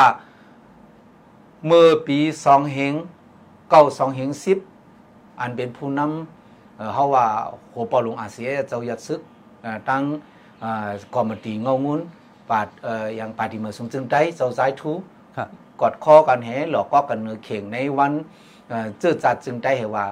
[1.67, 2.95] เมื่อปีสองเฮง
[3.71, 4.59] เก้าสองเฮงสิบ
[5.41, 7.27] อันเป็นผู้นำเอ่อเขาว่า
[7.73, 9.21] หัวปอหลวงอาเซียเจ้ายัดซึก
[9.63, 10.03] เอ่อตั้ง
[10.61, 12.01] เอ่อกอมตีเงางุน
[12.51, 14.93] ปาดเอ่ออย่างปาฏิเมือสมจึงได้เจ้าสายทู
[15.37, 15.49] ครับ
[15.81, 18.13] กอดคอกันแหหลอกก็กันเนื้อเข่งในวัน
[18.69, 20.05] เอ่อเจอจัดจึงได้เหว่า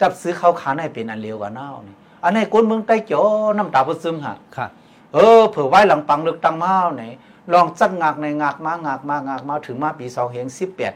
[0.00, 3.22] จับซื้อข้าวขานให้เป็นอันเร็วกว่าเน่านี่อันนี้คนเมืองใต้จ่อ
[3.56, 4.70] น้ำตาประซึมฮะครับ
[5.14, 7.04] เออเผื่อไว้หลังปังเลือกตั้งมาเอาไหน
[7.52, 10.94] ลองจัดงากในงากมางากมางากมาถึงมาปีสองเฮงสิบแปด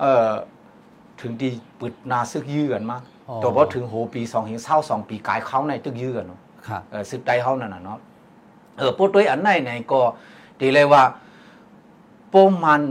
[0.00, 0.30] เอ่อ
[1.20, 7.98] ถึงดีปึดนาซึกยื้อกันมาอ๋อตัวพอถึงโหปีสองเฮงเศร้าสองปีกายเขาในตึกยื้อกันเนาะครับเออซึกใดเขานั่นน่ะเนาะ
[8.78, 10.00] เออพวกตัวอันไหนไหนก็
[10.60, 11.02] ดีเลยว่า
[12.28, 12.82] โป้มัน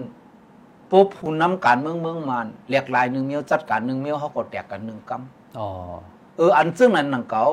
[0.90, 5.68] โป้ผู้นำการเมืองเมืองมันเรียกลายหนึ่งเมียวจัดการหนึ่งเมียวเขาก็แตกกันหนึ่งกำอ๋อ
[6.38, 7.44] เอออันซึ่งนั้นนังเก่า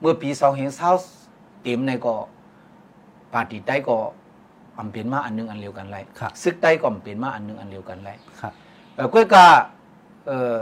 [0.00, 0.90] เมื่อปีสองเห็นเศร้า
[1.62, 2.14] เต็มในก็
[3.32, 3.96] ปาร์ตี้ใต้ก็
[4.78, 8.52] อำเป็นมาอันหนึงอันเดียวกันไรครับซึกใต้ก็อำเป็นมาอันหนึงอันเดียวกันไรครับ
[8.94, 9.46] เออก้อยกา
[10.26, 10.58] เออ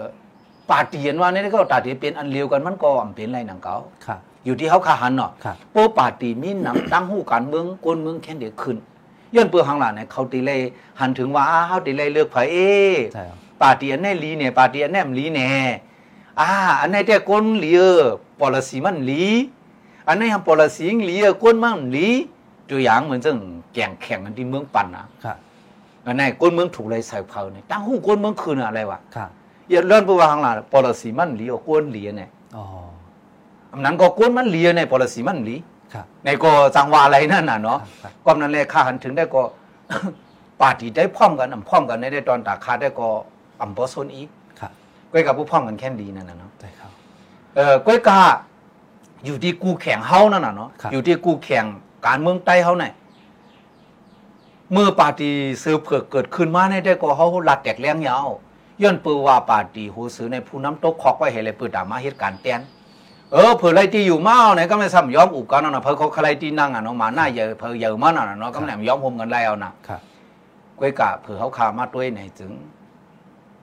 [0.71, 8.77] ปาร์ตี้เห็นว่านี่ก็ตาที่เป็นอันเดียวกันมันก็อำเป็นไรนังเก่าครับอยู่ที่เขาขาหันเนาะครับโปปาร์ตี้มีหนำตั้งหู้การเมืองกวนเมืองแค่เดียวขึ้น
[9.37, 10.61] ย้อนเปื้อหางหลานเนี่ยเขาตีเลย
[11.01, 12.59] หันถึงว่าอ้าวเขาตีเลยเลือกไผเอ
[13.15, 15.69] ใช่ครับปาร์ตี้อันไหนลีเนี่ยปาร์ตี้อันไหนมนลีเนี่ย
[16.41, 16.49] อ่า
[16.81, 18.01] อันไหนแต่คนลีเออ
[18.41, 19.25] policy มันลี
[20.09, 22.09] อันไหนทำ policy ลีเออคนมันลี
[22.71, 23.37] ตัวอย่างเหมือนจัง
[23.73, 25.37] แข่งแข่งกันที่เมืองปั่นนะครับ
[26.05, 29.31] อันไหนคนเมืองถูกเลยใส่เผาเนี่ยตั้งหูคนเมืองคืนอะไรวะครับ
[29.71, 32.65] อย่าเลื่อนไปว่าข้างหลัง policy มันลีเอาคนลีเนี่ยอ๋อ
[33.73, 35.76] อันนั้นก็คนมันลีเนี่ย policy มันลีครับ
[36.25, 39.43] ในก็จังหวะอะไรนั่นน่ะเนาะครับก็นั่นแหละข้าหันถึงได้ก็
[40.61, 43.09] ปาร์ตี้ได้พร้อมกันอำพร้อมกันในได้ตอนตาคาได้ก็
[43.61, 44.29] อำบ่ซนอีก
[44.61, 44.73] ครับ
[45.13, 46.91] ก้อยกับผู้พร้อมกันแค่ดีนั่นน่ะเนาะใช่ครับ
[47.57, 48.21] เออก้อยกา
[49.25, 51.65] อยู่ที่กูแข่งเฮานั่นน่ะเนาะครับอยู่ที่กูแข่ง
[52.07, 52.93] การเมืองใต้เฮาเนี่ย
[54.73, 58.29] เมื่อปาร์ตี้ซื้อเผือกเกิดขึ้นมาในได้ก็เฮาลัดแตกแรงยาว
[58.83, 62.61] ย้อนปือว่าปาร์ตี้หูซื้อในผู้น้ำตกคอกไว้ให้เลยปือตามมาเหตุการณ์แตน
[63.33, 70.01] เออเผื่อไรที่อยู่มาเอาไหนก็ไม่ซ้ำยอมอุกกันเอานะเผื่อเขาใครที่นั่งอะเนาะมาหน้าเยอะเผื่อเยอะมาน่ะเนาะก็ไม่ยอมพมกันไรเอานะครับ
[70.79, 72.53] ก้อยกะเผื่อเขาขามาด้วยไหนถึง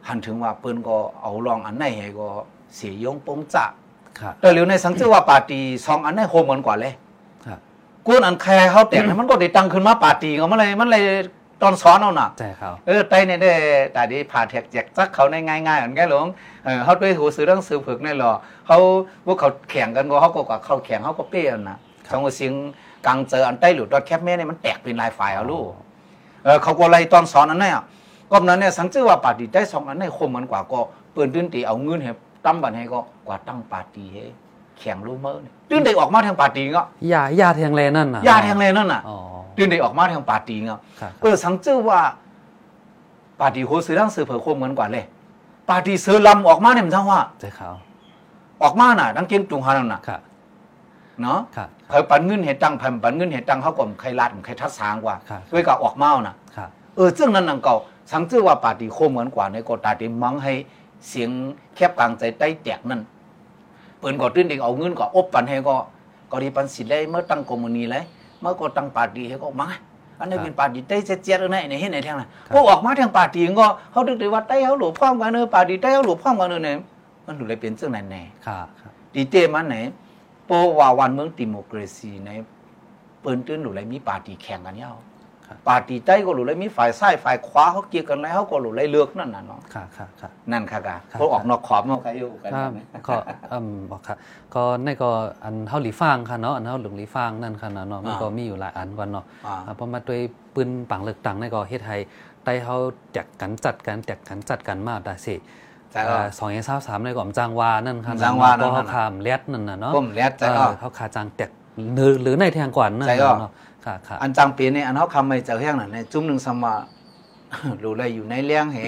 [0.07, 2.27] หันถึงว่าเปิ้นก็เอาลองอันไหนให้ก็
[2.75, 3.65] เสียยงปงจะ
[4.19, 6.93] ครับแต่เหลียวในสังเกตว่าปาร์ตี้สองอันไหนโฮมกันกว่าเลย
[7.45, 7.59] ครับ
[8.07, 11.03] กวนอันแคร์เขาแต่งให้มันก็ได้ตังขึ้นมาปาร์ตี้ก็มันเลยมันเลย
[11.61, 13.51] ตอนสอนเอาน่ะใช่ครับเออไตเนี่ยได้
[13.93, 16.27] แต่ดีผ่าแท็กแจกจักเขาในง่ายๆเหมือนกันหลง
[16.65, 18.31] เออเขาด้วยหูซื้อเรื่องซื้อผึกในหรอ
[18.67, 18.77] เขา
[19.25, 21.77] พวกเขาแข่งกันก็เขาก็กับเขาแข่งเขาก็เปี้ยนนะ
[22.11, 22.53] สองว่าเสียง
[23.05, 25.65] กลางเจออันใต้หลุดดอทแคปแม่เนี่ยมันแตกเป็นลายฝ่ายเอาลูก
[26.43, 27.83] เออเขาก็ไล่ตอนสอนอันนี้อะ
[28.31, 30.79] ก็นั้นเนี่ยสังเกตว่าปาร์ตี้ได้สองอันนี้คมเหมือนกว่าก็
[31.13, 32.11] เปิดตื้นตีเอาเงินให้
[32.45, 34.23] ตั้มบันให้ก็กว่าตั้งปาร์ตี้ให้
[34.79, 39.17] แข่งรู้เมื่อนี่ตื้นได้ออกมาทางปาร์ตี้ก็ยายาแทงแลนั่นน่ะยาแทงเลยนั่นน่ะอ๋อ
[39.57, 41.99] ตื้นได้ออกมาทางปาร์ตี้ก็ครับเออสังเกตว่า
[43.39, 45.05] ปาร์ตี้โหซื้อทั้งซื้อเผื่อคมเหมือนกว่าเลย
[45.69, 47.75] ปาร์ตี้ซื้อลำออกมาเนี่ยมันทั้งว่าใช่ครับ
[48.63, 50.21] ออกมาน่ะดังเก่งจุงฮานั่นน่ะครับ
[51.21, 57.75] เนาะครับเขาปันเงินเหตุตังพันปันเงินเหตุตังเขาก็ใครรัดใครทัดสางกว่าครับด้วยกับออกเมาน่ะครับเออซึ่งนั้นนังเก่า
[58.11, 60.53] สังเกตว่าปาฏิโคเหมือนกว่าในก็ตาติมังให้
[61.07, 61.29] เสียง
[61.75, 63.01] แคบกลางใจใต้แตกนั่น
[63.99, 65.75] เปิ้นก็ตื้นเด็กเอาเงินก็อบปันให้ก็
[66.31, 68.03] ก็ดีปันสิเลยเมื่อตั้งกรมนีเลย
[68.41, 69.67] เมื่อก็ตั้งปาร์ตี้ให้ก็มา
[70.19, 76.77] อันนี้เป็นปาร์ตี้ใต้เจ็ดๆอะไรในเห็นไหนแท่งน่ะพวกออกมาทางปาร์ตี้ก็เขาดึกได้ว่าใต้เขาหลบพร้อมกันเนอะปาร์ตี้ใต้เขาหลบพร้อมกันเนอะเนี่ย
[77.25, 79.75] มันดูเลยเป็นซึ่งไหนแน่ครับครับดีเตมันไหน
[80.45, 82.29] เพราะว่าวันเมืองดิโมคราซีใน
[83.21, 85.05] เปิ้นตื้นหลุเลยมีปาร์ตี้แข่งกันยาวครับ
[85.67, 93.13] ปาร์ตี้ใต้ก็หลุเลยมีฝ่ายซ้ายฝ่ายขวาเขาเกี่ยวกันแล้วเขาก็หลุเลยเลือกนั่นน่ะเนาะครับครับครับนั่นค่ะกะครับพวกออกนอกขอบมาใครอยู่กันครับไหมก็
[93.51, 94.17] อืมบอกครับ
[94.55, 95.09] ก็ในก็
[95.43, 100.19] อันเฮาหลีฟางค่ะเนาะอันเฮาหลงหลีฟางนั่นค่ะเนาะมันอ่าก็มีอยู่หลายอันก่อนเนาะอ่าอ่าเพราะมาด้วย
[100.55, 101.97] ปืนปังเลือกตังในก็เฮ็ดให้
[102.43, 102.75] ไต้เฮา
[103.13, 105.35] แจกกันจัดกันแจกกันจัดกันมาได้สิ
[105.91, 111.49] แต่ก็สองเอสามในก็อมจางวานั่นค่ะจางวานั่นก็เฮาน่ะคามเลียดนั่นน่ะเนาะก้มแลดใจเอก็อเขาขาจางแตก
[111.95, 113.51] หรือหรือในแทงกว่านั่นใจก็เนาะค่ะค่ะ
[114.21, 116.73] อันจังปีนี่อันเขาคำไม่เจอแห้งน่ะในจุ่มหนึ่งสมา
[117.79, 118.79] หลุเลยอยู่ในเลี้ยงเห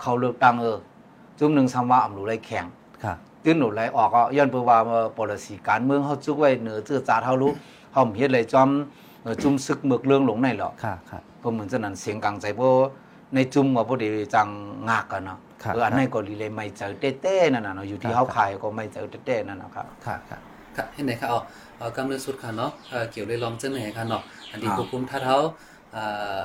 [0.00, 0.78] เขาเลือกตังเออ
[1.38, 2.66] จุ่มหนึ่งสมาอ่ำหลุเลยแข่ง
[3.04, 4.78] ค่ะตื้นหลุเลยออกก็ย้อนเพื่อว่า
[5.16, 7.52] ปรสีการเมืองเขาจุกไว้เหนือเจือจาดเขารู้
[7.92, 8.68] เขาเฮ็ดเลยจอม
[9.22, 12.70] เอ่อจุ่มซึกเมือกเรื่องหลงในหรอกค่ะค่ะเพราะเหมือนฉะนั้นเสียงกลางใจเพราะ
[13.34, 14.48] ในจุ่มว่าพอดีจัง
[14.88, 20.38] งากกันเนาะครับเอออันนั้นก็รีเลยไม่เจอเต้ๆนั่นน่ะเนาะอยู่ที่ครับเขาขายก็ไม่เจอเต้ๆนั่นนะครับค่ะค่ะ
[20.76, 25.36] ค่ะเห็นไหนคะเอาเอา กำเนิดสุดค่ะเนาะเออเกี่ยวเลยลองเจ้าไหนค่ะเนาะอันนี้ควบคุมท่าเท้า
[25.92, 25.98] เอ
[26.36, 26.38] อ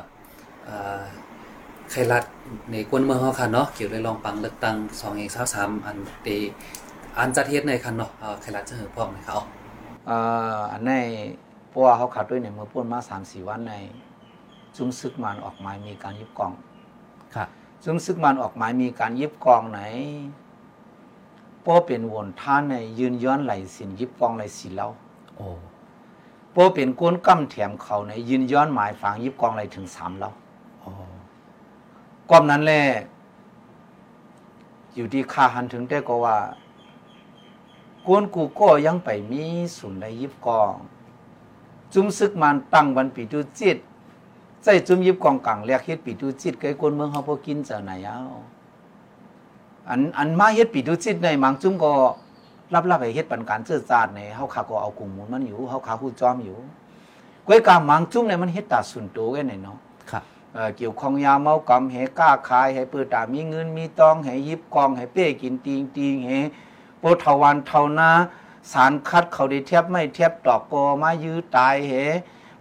[0.66, 0.70] เอ
[1.00, 1.04] อ
[1.92, 2.24] ไขรัด
[2.72, 6.28] ในกวนเมืองเฮาค่ะเนาะเกี่ยวเลยลองปังเลือกตั้ง2เอก23อันเต
[7.18, 9.40] อันจัดเฮ็ดในค่ะเนาะเออไขรัดจะเหือพร้อมไหมคะเอา
[10.08, 10.18] เอ่
[10.58, 10.92] ออันใน
[11.70, 13.74] เพราะว่าเขาขัดด้วยเนี่ยเมื่อพ่นมาสามสี่วันใน
[14.76, 16.52] จุ้มซึกมันออกหมายมีการยิบกล่อง
[17.36, 17.46] ค่ะ
[17.84, 19.82] จุ้มซึกมันออกหมายมีการยิบกล่องไหน
[21.62, 24.92] เพราะเป็นวนท่านในยืนย้อนไหลสินยิบกล่องไหลสินแล้ว
[25.36, 25.48] โอ้
[26.52, 30.34] เพราะเป็นก้นกั้มแถมเขาในยืนย้อนหมายฝังยิบกล่องไหลถึงสามแล้ว
[30.82, 30.92] โอ้
[32.30, 32.84] ก้อมนั้นแหละ
[34.96, 36.38] อยู่ที่ค่าหันถึงได้ก็ว่า
[38.08, 39.44] ก้นกูก็ยังไปมี
[39.78, 40.74] สุนในยิบกล่อง
[41.94, 43.78] จุ้มซึกมันตั้งวันปีตุจิต
[44.64, 48.20] ใจจุ้มยิบกองกลางเรียกเฮ็ดปีตุจิตไกคนเมืองเฮาบ่กินเจ้าไหนเอา
[49.90, 51.92] อันอันมาเฮ็ดปีตุจิตในมังจุ้มก็
[52.74, 56.58] รับรับให้เฮ็ดปันการเจื้อจาดในเฮาขาก็เอากุ่มหมุนมันอยู่เฮาขาฮู้จอมอยู่
[57.48, 59.78] ก้อยกามังจุ้มในมันเฮ็ดตาสุนโตไว้ในเนาะ
[60.12, 60.22] ค่ะ
[60.54, 66.38] เอ่อเกี่ยวข้องยาเมากำให้กล้าขายให้เปิดตามีเงินมีตองให้ยิบกองให้เป้กินติงติงให้
[67.00, 68.10] โปเทาวันเทานา
[68.72, 71.92] สารคัดเขาได้เทียบไม่เทียบตอกกอมายื้อตายเฮ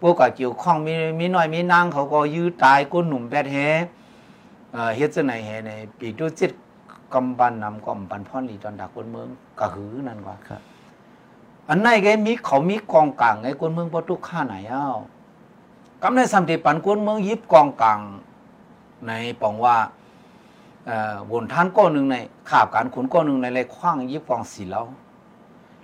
[0.00, 3.56] พวกก็เกี่ยวข้องมีมีน้อยมีนางเขาก็ยื้อตายก้นหนุ่มแบดเฮ
[4.72, 6.52] เอ่อเฮ็ดจังไหนเฮในปีตุจิต
[7.14, 10.60] กำบันนำกำบันพ่อนลีตอนดักคนเมืองก็หือนั่นว่าครับ
[11.68, 14.86] อันไหนแกมีเขามีกองกลางไงคนเมืองบ่ตุกค่าไหนเอ้า
[16.02, 17.98] กำในสัมติปันคนเมืองยิบกองกลาง
[19.06, 19.76] ในปองว่า
[20.86, 22.16] เอ่อวนท่านก้อนหนึ่งใน
[22.50, 24.84] ขาบการขุนก้อนหนึ่งในไรคว้างยิบกองสีเหล้า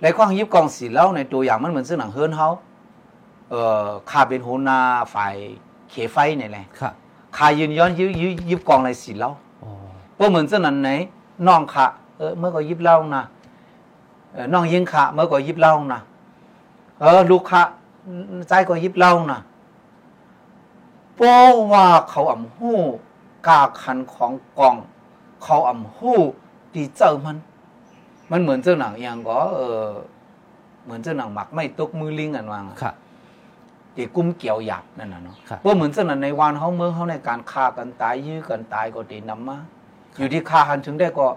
[0.01, 2.47] ไรคว้างยิบกองสีเหล้าในตัวอย่างมันเหมือนซึ่งหนังเฮิร์นเฮา
[3.49, 4.79] เอ่อขาเป็นหัวหน้า
[5.13, 5.33] ฝ่าย
[5.89, 6.91] เขไฟในแหละค่ะ
[7.37, 9.31] ขายืนย้อนยิบยิบยิบกองในสีเหล้า
[10.21, 10.89] โอ้ก็เหมือนซึ่งนั้นไหน
[11.47, 11.85] น้องขา
[12.17, 13.23] เออเมื่อก็ยิบเหล้านะ
[14.33, 16.01] เออน้องยิงขาเมื่อก็ยิบเหล้านะ
[16.99, 17.61] เออลูกขา
[18.49, 19.39] ใจก็ยิบเหล้านะ
[21.15, 22.77] เพราะว่าเขาอ่ำหู้
[23.47, 24.75] กาคันของกอง
[25.43, 26.17] เขาอ่ำหู้
[26.73, 27.37] ดีเจอมัน
[28.31, 29.85] มันเหมือนเจ้าหนังอย่างก็เออ
[30.83, 32.95] เหมือนเจ้าหนังหมักไม่ตกมือลิงอันวางอะครับ
[33.95, 39.59] ตีกุ้มเกี่ยวหยาบนั่นน่ะเนาะครับว่าเหมือนเจ้าหนังในวันเขาเมืองเขาในการฆ่ากันตายยื้อกันตายก็ตีนำมา
[40.17, 41.27] อยู่ที่ฆ่าหันถึงได้ก็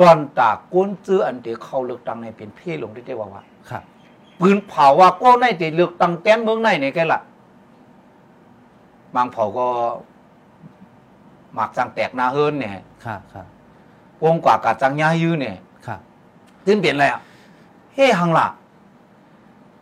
[0.00, 3.82] ตอนตากก้นซื้ออันเดียวเข้าเลือกตั้งในเป็นเพ่ลงที่ได้ว่าว่าครับ
[4.40, 7.20] ปืนเผาว่าก็ในตีเลือกตั้งแต้นเมืองในในแกละ
[9.14, 9.66] บางเผาก็
[11.54, 12.72] หมักจังแตกหนาเฮินเนี่ย
[13.04, 13.46] ครับครับ
[14.24, 16.00] วงกว่ากาจังยายื้อเนี่ยครับ
[16.66, 17.20] ซึ่งเปลี่ยนอะไรอะ
[17.94, 18.46] เฮ้หังละ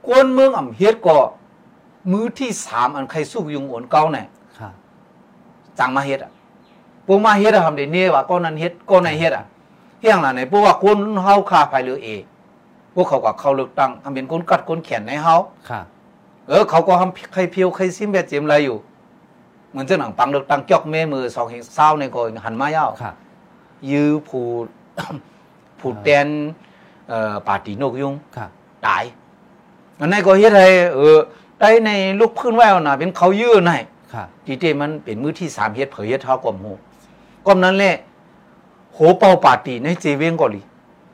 [0.07, 1.17] กวนเมืองอ่ำเฮ็ดก็
[2.13, 4.27] มือที่สามอันใครสู้ยุงโอนเก้าเนี่ย
[4.59, 4.73] ครับ
[5.79, 6.33] จังมาเฮ็ดอะ
[7.13, 9.45] พวกมาเฮ็ดอะทำได้เนี่ยว่าก็นั้นเฮ็ดก็ในเฮ็ดอะ
[10.01, 12.09] เฮียงละไหนพวกว่าคนเฮาคาภายเรือเอ
[12.95, 15.37] พวกเขาก็เข้าเลือกตั้งทำเป็นคนกัดคนแขนในเฮา
[15.71, 15.85] ครับ
[16.49, 18.79] เออเขาก็ทำใครเพียวใครซิมแบบเจมอะไรอยู่
[19.71, 23.15] เหมือนเจ้าหนังปังเลือกตั้งจอกเมมือสองเฮงเศร้าในก็หันมายาวครับ
[23.91, 24.67] ยื้อผูด
[25.81, 26.29] ผูดแตน
[27.09, 28.51] เอ่อปาตีนกยุงครับ
[28.87, 29.05] ตาย
[30.01, 31.17] อันนั้นก็เฮ็ดให้เออ
[31.61, 33.73] ได้ในลูกพื้นแววน่ะเป็นเขายื้อใน
[34.15, 36.73] ครับทีเตมันเป็นมือที่สามเฮ็ดเผยเฮ็ดเท่ากลมหู
[37.47, 37.97] ก้มนั้นแหละ
[38.93, 40.61] โหเป่าปาตีในเจเวียงเกาหลี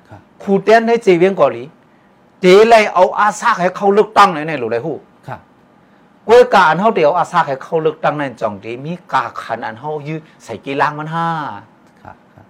[0.09, 1.63] ครับผูดแตนในเจเวียงเกาหลี
[2.41, 4.97] เจเลยเอาอาซากให้เขาเลือกตั้งในในหรือไรฮู้
[5.29, 5.41] ครับ
[6.27, 11.27] กวยกาอันเฮาเดียวอาซากให้เขาเลือกตั้งในจ่องดีมีกาขันอันเฮายื้อใส่กีฬางมันห้า
[12.03, 12.45] ครับครับ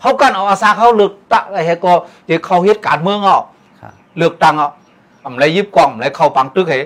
[0.00, 1.92] เขากันเอาอาซาเขาเลือกตั้งอะไรให้ก็
[2.26, 3.38] เดี๋ยวเขาเฮ็ดการเมืองเอา
[3.80, 4.70] ครับเลือกตั้งเอา
[5.24, 6.78] อำไรยิบกล่องอำไรเข้าปังตึกให้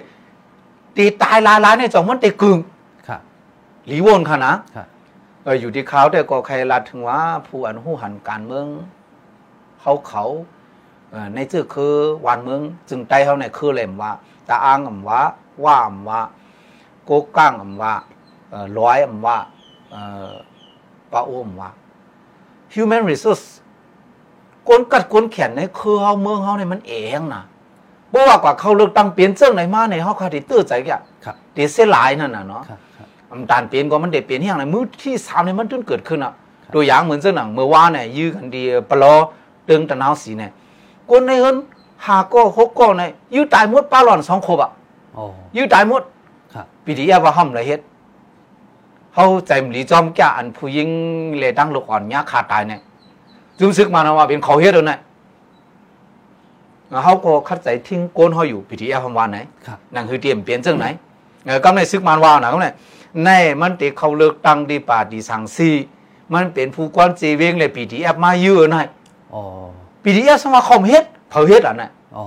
[0.96, 2.59] ตีตายลายลายในจ่องมันตีกึ่ง
[3.09, 3.20] ครับ
[3.87, 4.87] หลีวนค่ะนะครับ
[5.46, 8.66] เอออยู่ที่เขาแต่ก็ใครรัดถึงว่าผู้อันหู้หันการเมือง
[9.80, 10.24] เขาเขา
[11.11, 11.94] เอ่อในชื่อคือ
[12.26, 14.12] วันเมืองจึงใจเขาในคือเล่มว่า
[14.48, 15.20] ตาอ้างอำว่า
[15.64, 16.20] ว่าอำว่า
[17.04, 17.94] โกก้างอำว่า
[18.50, 19.37] เอ่อร้อยอำว่า
[19.90, 20.32] เอ่อ
[21.12, 21.70] ปะโอมว่า
[22.74, 23.46] human resource
[24.68, 27.42] กนกัดกนแขนในคือเฮาเมืองเฮาเนี่ยมันเองนะ
[28.12, 30.90] บ่ว่ากว่าเขาเลือกตั้งเปลี่ยนเจ้งไหนมาในเฮาคาดิตื้อใจแก
[31.24, 33.06] ครับเดเสียหลายนั่นน่ะเนาะครับครับอำ
[33.51, 36.33] ตาลเปลี่ยนก็มันได้เปลี่ยนอย่างไรมือที่สามเนี่ยมันจนเกิดขึ้นอะ
[36.75, 39.14] ตัวอย่างเหมือนเส้นหนังเมื่อวานเนี่ยยื้อกันดีปลอ
[39.66, 40.51] เตึงตะนาวสีเนี่ย
[41.11, 41.57] คนในเฮิน
[42.07, 44.70] หาก็หกก็เนี่ยยื้อตายหมดป้าหล่อนสองคบอะ
[45.14, 45.22] โอ้
[45.57, 46.03] ยื้อตายหมด
[46.55, 47.81] ครับปีที่แยว่าห้ำเลยเฮ็ด
[49.12, 50.88] เขาใจมหลีจอมแก่อันผู้หญิง
[51.37, 52.81] เลดังลูกอ่อนยาขาดตายเนี่ย
[53.59, 55.01] จุมซึกมานะว่าเป็นเขาเฮ็ดแล้วเนี่ย
[57.05, 60.87] เขาก็คัดใจทิ้งโกนเขาอยู่ปีที่แยคำวานไหนครับนั่นคือเตรียมเปลี่ยนเจ้งไหน
[61.46, 62.68] เออก็ในซึกมานวาวนะก็ใน
[63.24, 65.70] ในมันติเขาเลือกตั้งดีป่าดีสังซี
[66.35, 68.87] มันเป็นผู้กวนจีเวงเลยปีที่แอมาเยอะหน่อย
[69.31, 69.40] โอ้
[70.02, 72.22] ปีที่แอสมาคอมเฮ็ดเผาเฮ็ดอะน่ะโอ้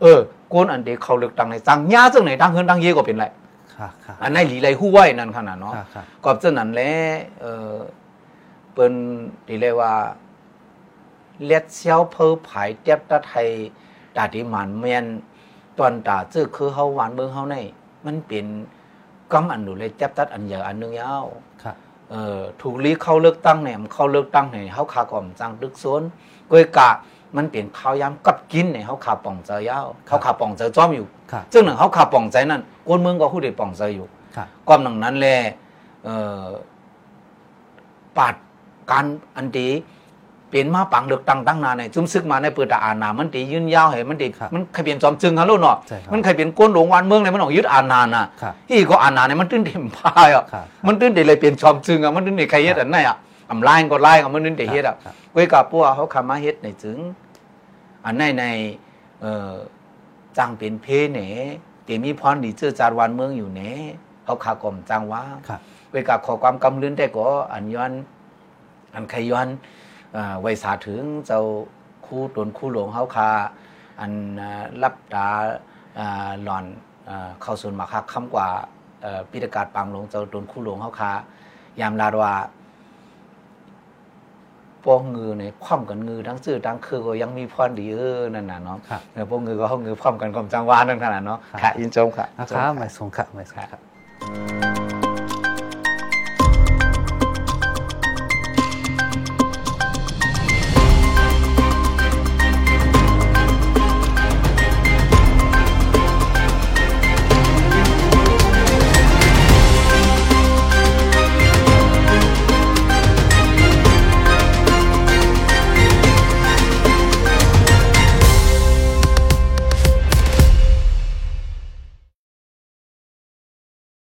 [0.00, 3.26] เออโกนอันเดียวเขาเลือกตั้งในจังยาจังไหนดังเฮินดังเยก็เป็นไร
[3.74, 6.92] ครับครับอันในหลีไรฮู้ไว้นั่นขนาดเนาะครับครับกอบเจ้านั้นแหละ
[7.40, 7.74] เออ
[8.72, 8.94] เปิ้น
[9.48, 9.94] ดีเลยว่า
[11.44, 13.48] เล็ดเซียวเพอผายเตียบตะไทย
[14.16, 15.06] ตาที่หมันแม่น
[15.78, 17.56] ตอนตาจื้อคือเฮาหวานเบิ่งเฮาใน
[18.06, 18.46] มันเป็น
[19.32, 21.26] กำอันดูเลยเตียบตัดอันใหญ่อันหนึงยาว
[21.62, 21.76] ครับ
[22.10, 26.02] เออถูกลีเข้าเลือกตั้งเนี่ยมันเข้าเลือกตั้งเนี่ยเฮาขาก่อมจังดึกสวน
[26.50, 26.90] กวยกะ
[27.36, 35.36] มันเป็นข้าวยามกับกินเนี่ยเฮาขาป่องเจอยาวเขาขาป่องเจอจ้อมอยู่ครับซึ่งหนึ่งเขาขาป่องใจนั่นกวนเมืองก็ฮู้ได้ป่องใจอยู่ครับก้อมหนังนั้นแหละ
[36.04, 36.44] เอ่อ
[38.18, 38.34] ปาด
[38.90, 39.68] การอันตี
[40.52, 53.16] เปลี่ยนมาปังเลือกตั้งตั้งนานเนี่ยจุ่มซึกมาในเปิดตาอานามันตียืนยาวเห็นมันตีครับมันใครเปลี่ยนจอมจึงฮัลโหลเนาะใช่ครับมันใครเปลี่ยนก้นหลวงวันเมืองเนี่ยมันออกยึดอานาน่ะครับที่ก็อานาเนี่ยมันตื้นเต็มพายอะครับมันตื้นเดเลยเปลี่ยนจอมจึงอะมันตื้นเดใครเฮ็ดอันไหนอะ
[53.50, 56.98] อำไล่ก็ไล่อะมันตื้นเดเฮ็ดอะครับเว้ยกับพวกเขาคามาเฮ็ดในจึง
[58.04, 58.44] อันในใน
[59.20, 59.52] เอ่อ
[60.38, 61.18] จังเป็นเพเน
[61.84, 63.60] เตมีพรดีเจอจารวันเมืองอยู่เน
[64.24, 65.60] เขาขากลมจังว่าครับ
[65.90, 67.92] เวกับขอความกำลืนแต่ก็อันย้อน
[68.94, 69.91] อันใครย้อนเอ่อ
[70.40, 71.42] ไว้สาถึงเจ้า
[72.06, 73.30] คู่ตนคู่หลวงเฮาคา
[74.00, 75.28] อันอ่ารับตา
[75.98, 76.64] อ่าหล่อน
[77.08, 78.48] อ่าเข้าส่วนมาคักคำกว่า
[79.02, 81.12] เอ่อพิธการปังหลวงเจ้าตนคู่หลวงเฮาคา
[81.80, 82.32] ยามลาดว่า
[84.84, 94.61] พวกงือเนี่ยคว่ำกันงือทั้งซื่อทั้งคือก็ยังมีพรดีเออนั่นน่ะเนาะครับเออพวกงือก็เขางือพร้อมกันกลมจังหวานั่นขนาดเนาะครับค่ะยินชมค่ะนะครับไม่สงครับไม่สงครับ